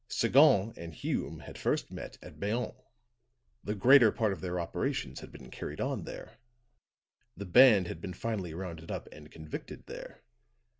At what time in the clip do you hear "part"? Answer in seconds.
4.11-4.33